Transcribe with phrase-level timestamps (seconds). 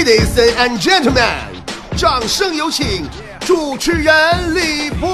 [0.00, 1.28] Ladies and gentlemen，
[1.94, 3.06] 掌声有请
[3.40, 5.10] 主持人李波。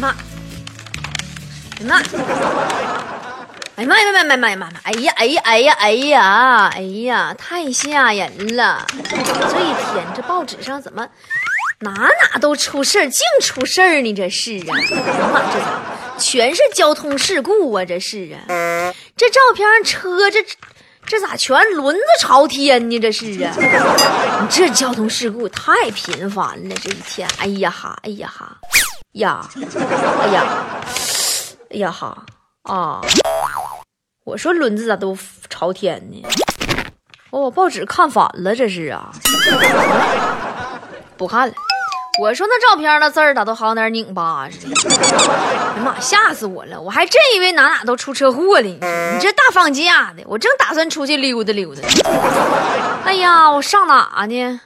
[0.00, 0.14] 妈，
[1.84, 1.96] 妈，
[3.76, 4.80] 哎呀妈呀妈呀妈呀妈呀妈呀！
[4.82, 8.86] 哎呀哎呀哎呀哎呀哎呀，太吓人了！
[9.10, 11.06] 这一天这报纸上怎么
[11.82, 14.14] 哪哪都出事儿，净出事儿呢？
[14.14, 15.82] 这是啊，哎呀妈，这咋
[16.18, 17.84] 全是交通事故啊？
[17.84, 20.38] 这是啊，这照片上车这
[21.04, 22.98] 这咋全轮子朝天呢？
[22.98, 23.54] 这是啊，
[24.40, 28.56] 你这交通事故太频繁了，这一天，哎呀哈，哎呀哈。
[29.12, 30.64] 呀，哎呀，
[31.68, 32.24] 哎呀哈
[32.62, 32.98] 啊！
[34.24, 35.14] 我说轮子咋都
[35.50, 36.22] 朝天呢？
[37.28, 39.12] 我把报纸看反了，这是啊！
[41.18, 41.54] 不看了。
[42.20, 44.90] 我说那照片那字儿咋都好点拧巴似的？
[44.90, 46.78] 哎呀妈，吓死我了！
[46.78, 48.66] 我还真以为哪哪都出车祸了。
[48.66, 48.78] 你
[49.18, 51.80] 这大放假的，我正打算出去溜达溜达。
[53.04, 54.60] 哎呀，我上哪呢？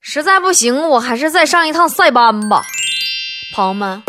[0.00, 2.62] 实在不行，我还是再上一趟塞班吧。
[3.54, 4.02] 朋友们，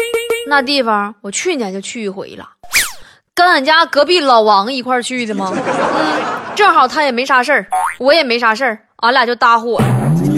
[0.48, 2.52] 那地方我去年就去一回了，
[3.36, 5.52] 跟俺家隔壁老王一块去的吗？
[5.53, 7.67] 嗯，正好他也没啥事儿，
[8.00, 9.78] 我也没啥事儿，俺俩就搭伙，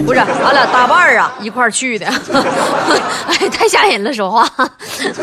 [0.04, 2.06] 不是，俺俩搭伴儿啊，一块儿去的。
[3.28, 4.48] 哎，太吓人了，说话。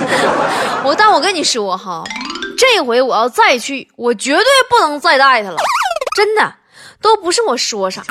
[0.83, 2.03] 我但我跟你说哈，
[2.57, 5.57] 这回我要再去，我绝对不能再带他了，
[6.15, 6.53] 真的，
[7.01, 8.03] 都不是我说啥。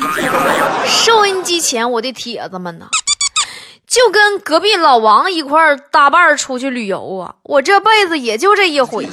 [0.87, 2.87] 收音机前我的铁子们呢！
[3.93, 7.35] 就跟隔壁老王一块儿搭伴儿出去旅游啊！
[7.43, 9.07] 我这辈子也就这一回，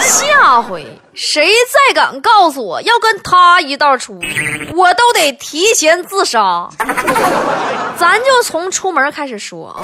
[0.00, 1.50] 下回谁
[1.88, 6.68] 再敢告诉我要跟他一道出去，我都得提前自杀。
[7.98, 9.82] 咱就从出门开始说啊，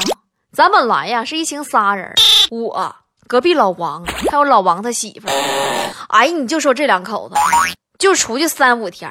[0.53, 2.15] 咱本来呀是一行仨人，
[2.53, 2.95] 我
[3.27, 5.35] 隔壁老王还有老王他媳妇儿，
[6.11, 7.35] 哎，你就说这两口子
[7.99, 9.11] 就出去三五天，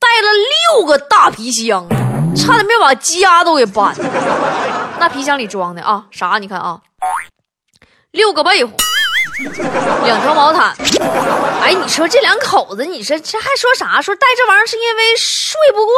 [0.00, 0.28] 带了
[0.76, 1.86] 六个大皮箱。
[2.38, 4.96] 差点没把家都给搬了。
[4.98, 6.38] 那皮箱里装的啊啥？
[6.38, 6.80] 你看啊，
[8.12, 8.72] 六个被子，
[10.04, 10.74] 两条毛毯。
[11.62, 14.00] 哎，你说这两口子，你说这还说啥？
[14.00, 15.94] 说带这玩意儿是因为睡不惯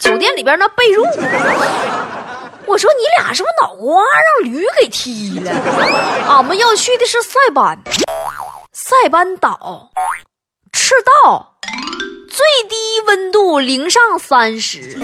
[0.00, 1.02] 酒店里边那被褥。
[2.64, 5.50] 我说你俩是不是脑瓜让驴给踢了？
[6.28, 7.78] 俺们要去的是塞班，
[8.72, 9.90] 塞班岛，
[10.72, 11.56] 赤道。
[12.32, 12.74] 最低
[13.06, 14.98] 温度零上三十，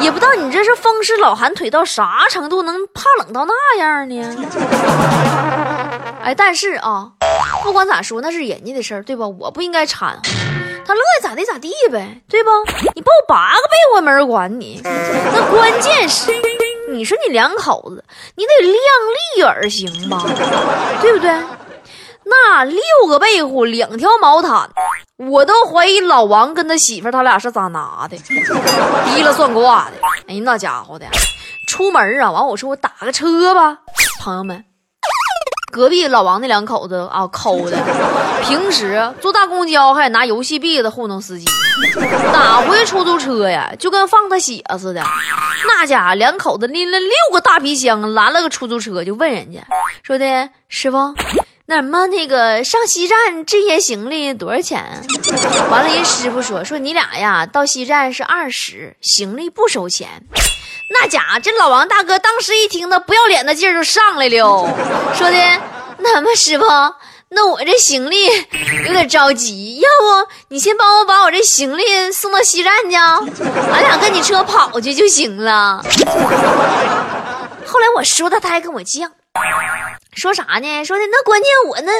[0.00, 4.36] 也不知道你这是风湿老寒腿到啥程度，能怕冷到那样呢？
[6.24, 7.12] 哎，但是啊，
[7.62, 9.26] 不管咋说，那是人家的事儿，对吧？
[9.26, 10.20] 我不应该掺和，
[10.84, 12.50] 他乐意咋地咋地呗，对不？
[12.96, 14.80] 你抱八个被窝没人管你。
[14.82, 16.32] 那关键是，
[16.90, 18.04] 你说你两口子，
[18.34, 20.24] 你得量力而行吧，
[21.00, 21.30] 对不对？
[22.24, 24.68] 那六个被褥，两条毛毯，
[25.16, 29.92] 我都怀疑老王跟他媳妇他俩是咋拿的，提了算卦的。
[30.28, 31.06] 哎，那家伙的，
[31.68, 33.78] 出门啊，完我说我打个车吧，
[34.20, 34.64] 朋友们，
[35.72, 37.76] 隔壁老王那两口子啊，抠的，
[38.44, 41.46] 平时坐大公交还得拿游戏币子糊弄司机，
[42.32, 45.02] 哪回出租车呀，就跟放他血似的。
[45.66, 49.60] 那家两口子拎了六个大皮箱，拦了个出租车，就问人家
[50.02, 51.14] 说的师傅。
[51.72, 55.02] 那什么，那个上西站这些行李多少钱？
[55.70, 60.22] 完了，人师傅说说你俩呀，到西站是二十，行李不收钱。
[60.90, 64.68] 那家这老王大哥当时一听，那不要脸的劲儿就上来了，
[65.14, 65.36] 说的
[65.96, 66.66] 那什么师傅，
[67.30, 68.26] 那我这行李
[68.86, 72.96] 有点着急，要不你先帮我把我这行李送到西站去，
[73.72, 75.82] 俺俩跟你车跑去就行了。
[77.64, 79.08] 后来我说他，他还跟我犟。
[80.14, 80.84] 说啥呢？
[80.84, 81.92] 说的那关键我那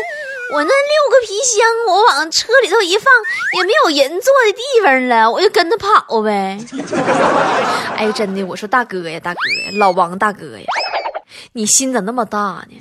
[0.54, 3.06] 我那六个皮箱，我往车里头一放，
[3.56, 6.58] 也没有人坐的地方了，我就跟他跑呗。
[7.96, 10.64] 哎，真的，我说大哥呀，大哥呀，老王大哥呀，
[11.54, 12.38] 你心咋那么大
[12.68, 12.78] 呢？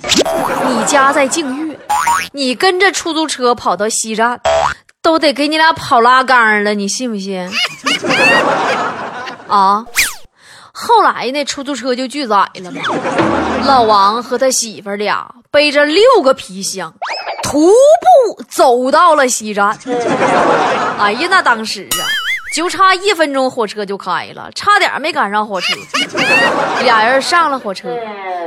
[0.68, 1.78] 你家在净月，
[2.32, 4.38] 你跟着出租车跑到西站，
[5.00, 7.50] 都得给你俩跑拉杆了，你信不信？
[9.48, 9.86] 啊？
[10.72, 12.80] 后来那出租车就拒载了嘛，
[13.66, 16.92] 老王和他媳妇俩背着六个皮箱，
[17.42, 19.78] 徒步走到了西站。
[20.98, 22.02] 哎呀，那当时啊，
[22.54, 25.74] 就差一分钟火车就开了，差点没赶上火车。
[26.82, 27.88] 俩人上了火车，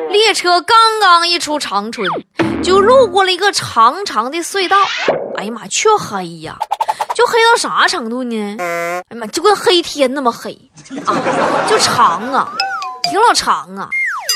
[0.10, 2.10] 列车刚刚一出长春，
[2.64, 4.76] 就路过了一个长长的隧道。
[5.38, 6.58] 哎呀妈，黢黑呀！
[7.16, 8.56] 就黑到啥程度呢？
[8.60, 10.52] 哎呀妈，就跟黑天那么黑
[11.06, 11.16] 啊！
[11.66, 12.52] 就长啊，
[13.10, 13.90] 挺老长啊，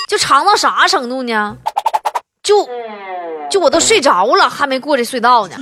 [0.08, 1.58] 就长到啥程度呢？
[2.50, 2.68] 就
[3.48, 5.56] 就我都睡着了，还没过这隧道呢。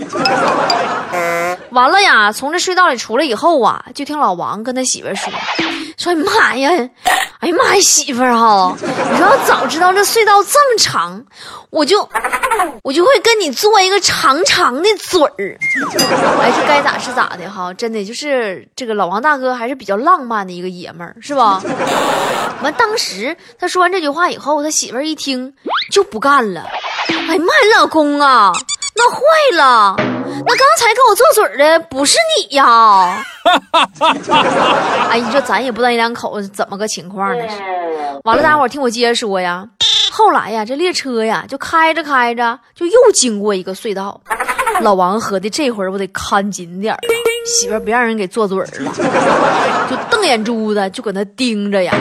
[1.71, 5.31] 完了呀，从这隧道里出来以后啊，就听老王跟他媳妇说
[5.99, 6.69] ：“说妈呀，
[7.39, 11.21] 哎呀妈呀，媳妇儿哈，你说要早知道这隧道这么长，
[11.69, 12.07] 我就
[12.83, 15.57] 我就会跟你做一个长长的嘴儿。”
[16.41, 21.61] 哎，这该咋是咋的哈，真的就是这个老王大哥还是比较浪漫的一个爷们儿，是吧？
[22.63, 25.53] 完，当时他说完这句话以后，他媳妇儿一听
[25.91, 26.65] 就不干了。
[27.09, 28.51] 哎呀妈呀，老公啊，
[28.95, 29.19] 那坏
[29.57, 33.24] 了，那刚才跟我做嘴的不是你呀？
[35.09, 37.44] 哎，你说咱也不知道你两口子怎么个情况呢？
[37.50, 37.57] 是。
[38.24, 39.65] 完了，大伙儿听我接着说呀。
[40.12, 44.19] 后来呀，这列车呀就开着开着，就又经过一个隧道。
[44.81, 47.00] 老王合计这会儿我得看紧点儿，
[47.45, 48.92] 媳妇别让人给做嘴了，
[49.89, 51.94] 就瞪眼珠子就搁那盯着呀。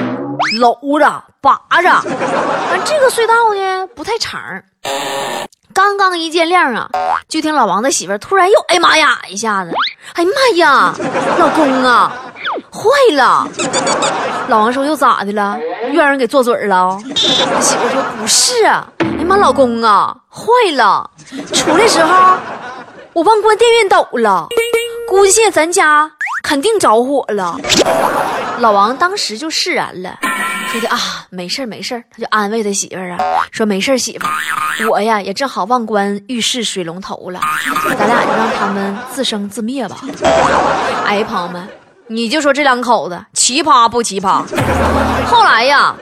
[0.58, 4.40] 搂着拔着，完这个隧道呢不太长，
[5.74, 6.88] 刚刚一见亮啊，
[7.28, 9.72] 就听老王的媳妇突然又哎妈呀一下子，
[10.14, 10.94] 哎呀妈呀，
[11.38, 12.12] 老公啊，
[12.70, 13.46] 坏了！
[14.48, 15.58] 老王说又咋的了？
[15.92, 16.98] 又让人给做嘴了？
[17.02, 20.44] 他媳妇说不是，哎妈，老公啊，坏
[20.74, 21.10] 了！
[21.52, 22.36] 出来时候
[23.12, 24.48] 我忘关电熨斗了，
[25.08, 26.10] 估计现在咱家。
[26.42, 27.58] 肯定着火了，
[28.58, 30.16] 老王当时就释然了，
[30.70, 30.98] 说的啊，
[31.30, 33.18] 没事儿没事儿，他就安慰他媳妇儿啊，
[33.50, 37.40] 说没事儿媳妇儿，我呀也正好忘关浴室水龙头了，
[37.98, 39.96] 咱俩就让他们自生自灭吧。
[41.06, 41.66] 哎，朋友们，
[42.08, 44.42] 你就说这两口子奇葩不奇葩？
[45.26, 45.94] 后来呀，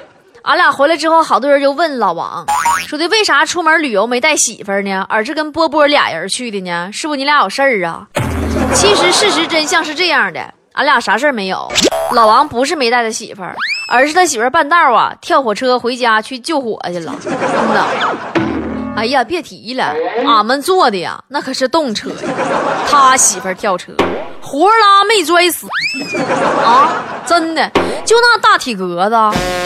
[0.42, 2.44] 俺俩回来之后，好多人就问老王，
[2.88, 6.90] 说的为啥出门旅游没带媳妇儿呢，而是跟波波俩人去的呢？
[6.92, 8.06] 是不是你俩有事儿啊？
[8.74, 10.40] 其实事实真相是这样的，
[10.72, 11.70] 俺俩啥事儿没有。
[12.12, 13.56] 老王不是没带他媳妇儿，
[13.88, 17.14] 而是他媳妇儿半道啊跳火车回家去救火去了。
[17.22, 17.32] 真
[17.74, 17.84] 的，
[18.96, 19.94] 哎呀，别提了，
[20.26, 22.16] 俺们坐的呀那可是动车呀，
[22.88, 23.92] 他媳妇儿跳车，
[24.40, 25.66] 活拉没拽死
[26.64, 27.02] 啊！
[27.26, 27.70] 真的，
[28.04, 29.16] 就那大体格子，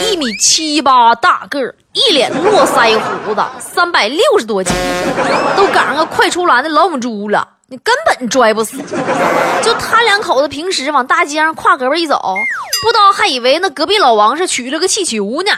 [0.03, 4.75] 一米七八大个儿，一脸络腮胡子，三百六十多斤，
[5.55, 7.47] 都赶上个快出栏的老母猪了。
[7.71, 8.77] 你根本拽不死，
[9.61, 12.19] 就他两口子平时往大街上跨胳膊一走，
[12.81, 15.51] 不都还以为那隔壁老王是取了个气球呢。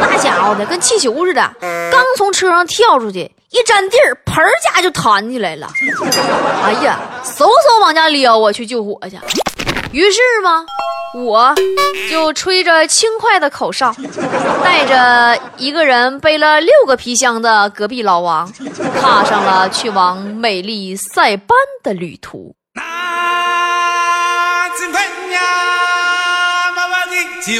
[0.00, 1.48] 那家伙的跟气球似的，
[1.92, 5.68] 刚从车上跳出去，一沾地儿，盆儿家就弹起来了。
[6.64, 9.16] 哎呀，嗖嗖往家撩啊，去救火去。
[9.92, 10.66] 于是嘛，
[11.14, 11.54] 我
[12.10, 13.94] 就吹着轻快的口哨，
[14.64, 18.52] 带着一个人背了六个皮箱的隔壁老王，
[19.00, 22.56] 踏上了去往美丽塞班的旅途。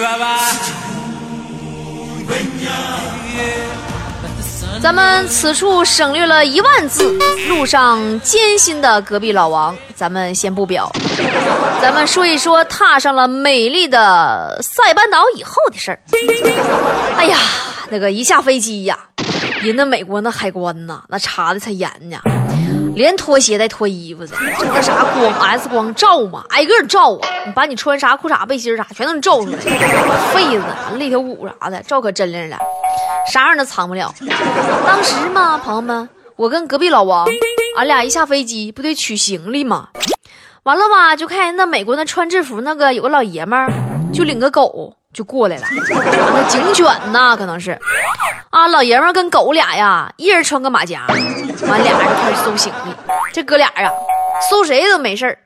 [4.82, 7.18] 咱们此处省略了一万字，
[7.48, 10.92] 路上艰辛的隔壁老王，咱们先不表。
[11.80, 15.98] 咱们说一说踏上了美丽的塞班岛以后的事儿。
[17.16, 17.38] 哎呀，
[17.88, 18.98] 那个一下飞机呀，
[19.62, 22.18] 人那美国那海关呐，那查的才严呢，
[22.98, 29.58] 连脱鞋带脱衣服的，整个啥光 S 光照嘛，挨个照啊，你把你穿啥裤衩背心啥全能照出来，
[30.34, 30.64] 痱子、
[30.96, 32.58] 肋条骨啥的照可真灵了。
[33.32, 34.12] 啥样都藏不了。
[34.84, 37.28] 当时嘛，朋友们，我跟隔壁老王，
[37.76, 39.90] 俺俩一下飞机不得取行李吗？
[40.64, 43.70] 完了吧，就看人那美国那穿制服那个有个老爷们，
[44.12, 47.78] 就领个狗就过来了，那警犬呐，可能是
[48.50, 52.92] 啊，老爷们跟狗俩呀，一人穿个马甲，完俩人就开始搜行李。
[53.32, 53.90] 这哥俩呀，
[54.50, 55.38] 搜谁都没事儿，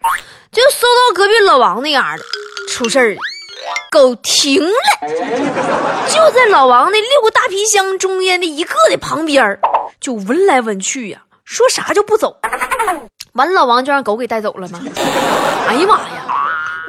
[0.51, 2.23] 就搜到隔壁老王那嘎达，
[2.69, 3.17] 出事儿了。
[3.91, 4.73] 狗停了，
[6.09, 9.59] 就在老王那六个大皮箱中间的一个的旁边
[10.01, 12.39] 就闻来闻去呀，说啥就不走。
[13.35, 14.81] 完，老王就让狗给带走了吗？
[15.69, 16.42] 哎呀妈呀，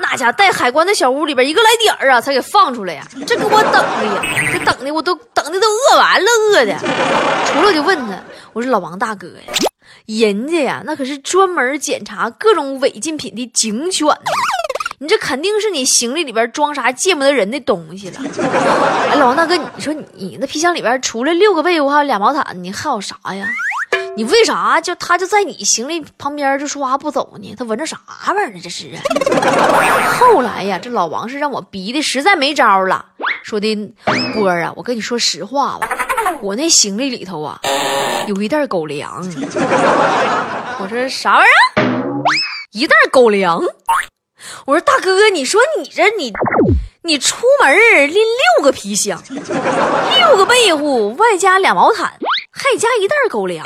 [0.04, 3.08] 那家带海关的小屋里边一个来点儿啊，才给放出来呀。
[3.26, 6.78] 这给我等的呀，这等的我都等的都饿完了，饿的。
[6.78, 9.54] 出来我就问他，我说老王大哥呀，
[10.06, 14.16] 人家呀那可是专门检查各种违禁品的警犬呢。
[15.00, 18.20] 你这肯定是你行李里边装啥见不得人的东西了。
[19.10, 23.48] 哎，老王大哥，你说你那皮箱里边除了六个被窝还有俩毛毯，你还有啥呀？
[24.16, 27.56] 你为啥就他就在你行李旁边就说话不走呢？
[27.58, 27.98] 他闻着啥
[28.36, 28.60] 味儿呢？
[28.62, 29.02] 这是啊。
[30.20, 33.06] 后来呀，这老王是让我逼的实在没招了，
[33.44, 33.76] 说的
[34.34, 35.88] 波儿啊，我跟你说实话吧，
[36.42, 37.60] 我那行李里头啊
[38.28, 39.26] 有一袋狗粮。
[40.80, 41.50] 我说啥玩意
[41.82, 41.84] 儿？
[42.72, 43.62] 一袋狗粮？
[44.66, 46.32] 我说大哥，你说你这你，
[47.04, 47.76] 你出门
[48.08, 52.14] 拎六个皮箱，六个被褥，外加俩毛毯，
[52.52, 53.66] 还加一袋狗粮。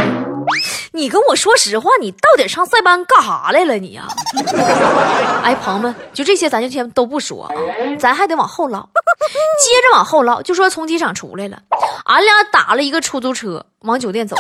[0.97, 4.07] 你跟我说实话，你到底上塞班干啥来了你呀？
[5.45, 7.53] 哎，朋友们，就这些咱就先都不说啊，
[7.99, 8.79] 咱还得往后唠。
[9.63, 11.61] 接着往后唠，就说从机场出来了，
[12.05, 14.35] 俺俩打了一个出租车往酒店走。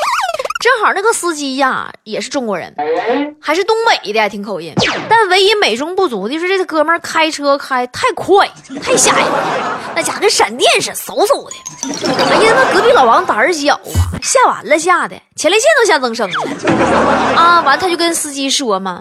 [0.59, 2.73] 正好那个司机呀，也是中国人，
[3.39, 4.73] 还是东北的，听口音。
[5.07, 8.49] 但唯一美中不足的是，这哥们儿开车开太快，
[8.81, 9.25] 太吓人，
[9.95, 11.53] 那家伙跟闪电似的，嗖嗖的。
[12.31, 16.41] 哎呀，那隔壁老王胆儿小啊，吓完了，吓的前列腺都吓增生了。
[17.35, 18.97] 啊，完他就跟司机说嘛，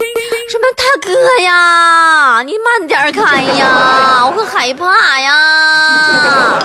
[0.50, 6.58] 什么大哥呀，你慢点开呀，我可害怕呀。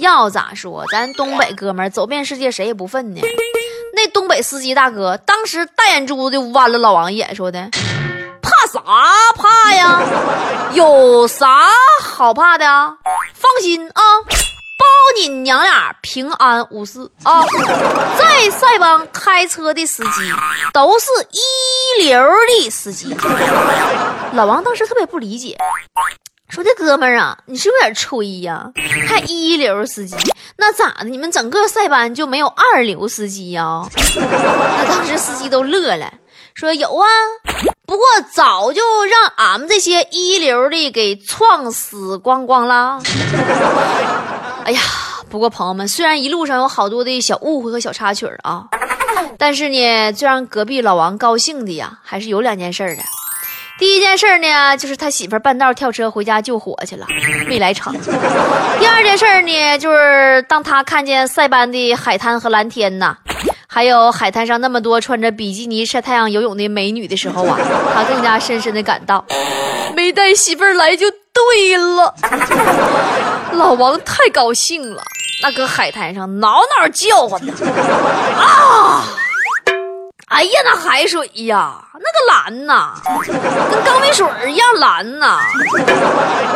[0.00, 3.20] 要咋说，咱东北哥们儿走遍世界谁也不忿呢。
[3.94, 7.68] 那东北司机大哥当时大眼珠子就弯了老王一眼，说的
[8.40, 8.80] ：“怕啥
[9.36, 10.00] 怕呀？
[10.72, 11.68] 有啥
[12.02, 12.64] 好怕的？
[13.34, 14.02] 放心啊，
[14.78, 14.86] 保
[15.18, 17.44] 你娘俩平安无事啊！
[18.18, 20.32] 在塞邦开车的司机
[20.72, 23.14] 都是一流的司机。”
[24.32, 25.58] 老王当时特别不理解。
[26.50, 28.70] 说这哥们儿啊，你是有点吹呀，
[29.08, 30.16] 还一流司机，
[30.56, 31.04] 那咋的？
[31.04, 33.88] 你们整个塞班就没有二流司机呀？
[34.16, 36.12] 那当时司机都乐了，
[36.54, 37.06] 说有啊，
[37.86, 43.00] 不过早就让俺们这些一流的给撞死光光了。
[44.64, 44.80] 哎呀，
[45.30, 48.66] 不过朋友们，虽然一路上有好多的小误会和小插曲啊，
[49.38, 53.02] 但是呢，最让隔壁老王高兴的呀，还是有两件事的。
[53.80, 57.06] 第一件事呢，就是他媳妇半道跳车回家救火去了，
[57.48, 57.92] 没来成。
[58.78, 63.16] 第二件事呢，就是当他看见塞班的海滩和蓝天呐，
[63.66, 67.58] 还有海滩上那么多穿着比基尼晒太阳游泳的美女的时候啊，
[67.94, 69.24] 他更加深深的感到，
[69.96, 72.14] 没带媳妇来就对了。
[73.52, 75.02] 老王太高兴了，
[75.42, 77.54] 那搁海滩上挠挠叫唤呢，
[78.36, 79.16] 啊！
[80.30, 82.94] 哎呀，那海水呀，那个蓝呐，
[83.68, 85.40] 跟钢笔水一样蓝呐！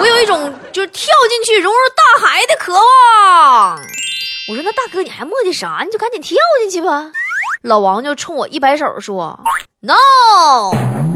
[0.01, 3.77] 我有一种就是跳进去融入大海的渴望。
[4.49, 5.83] 我说那大哥你还磨叽啥？
[5.85, 7.11] 你就赶紧跳进去吧。
[7.63, 9.41] 老王就冲我一摆手说
[9.81, 9.97] ：“No，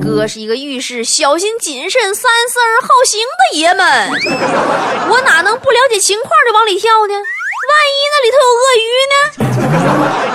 [0.03, 4.11] 哥是一个遇事小心谨慎、三思而后行的爷们，
[5.11, 7.15] 我哪能不了解情况就往里跳呢？”
[7.69, 9.15] 万一这里头有鳄鱼呢？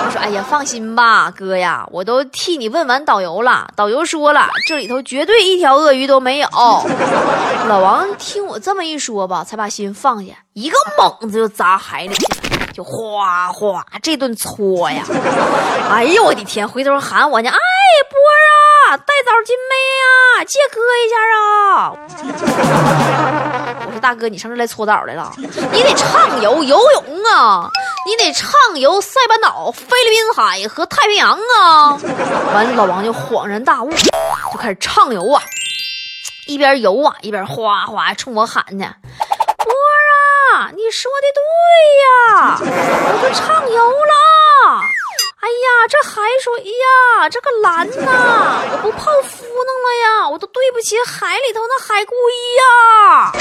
[0.06, 6.48] 我 说，哎呀，放心吧，哥呀，我都替你问完导游了，导游说了，这里头绝对一条鳄鱼都没有。
[7.68, 12.24] 老王听我这么一说吧，才把心放下，一个猛子就砸海里去
[12.56, 15.04] 了，就哗哗这顿搓呀！
[15.90, 17.58] 哎呦我的天，回头喊我呢，哎，
[18.08, 21.16] 波儿啊，带枣金妹啊，借哥一下
[23.68, 23.73] 啊！
[23.94, 25.32] 说大哥，你上这来搓澡来了？
[25.38, 27.04] 你得畅游游泳。
[27.24, 27.70] 啊，
[28.06, 31.98] 你得畅游塞班岛、菲律宾海和太平洋啊！
[32.54, 35.42] 完，老王就恍然大悟，就开始畅游啊，
[36.46, 38.94] 一边游啊一边哗哗冲我喊呢
[39.56, 41.40] ：“波儿啊，你说的对
[42.04, 44.14] 呀，我就畅游了。”
[45.86, 52.16] 这海水呀，这个蓝呐，我不泡芙弄了呀，我都对不起海里头那海龟
[52.58, 53.32] 呀。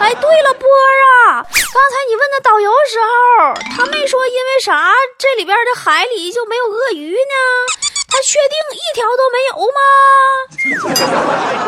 [0.00, 0.90] 哎，对了，波儿
[1.30, 7.34] 啊，刚才你问那导游时候，他没说因为啥这里边的海里就没有鳄鱼呢？
[8.08, 9.80] 他确定一条都没有吗？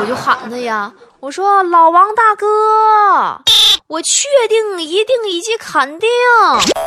[0.01, 3.41] 我就喊他呀，我说老王大哥，
[3.87, 6.11] 我确定、一定以及肯定，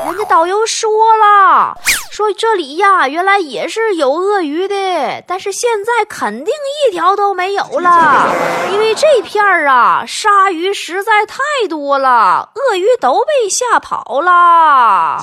[0.05, 1.77] 人家导游说了。
[2.15, 6.53] 说这里呀，原来也是有鳄鱼的，但是现在肯定
[6.87, 8.33] 一条都没有了，
[8.71, 15.21] 因为这片儿啊，鲨鱼实在太多了，鳄鱼都被吓跑了。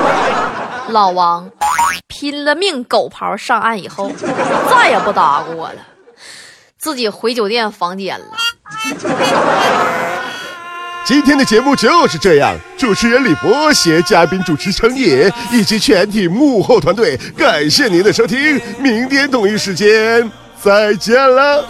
[0.88, 1.50] 老王
[2.08, 4.10] 拼了命狗刨上岸以后，
[4.70, 5.86] 再也不搭过我了，
[6.78, 8.28] 自己回酒店房间了。
[11.06, 20.30] 今天的节目就是这样，主持人李博携嘉宾主持程野以及全体幕后团队，感谢您的收听，明天同一时间
[20.62, 21.66] 再见了。